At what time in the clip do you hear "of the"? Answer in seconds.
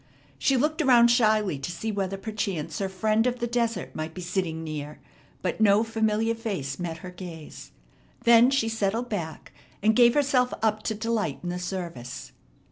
3.27-3.45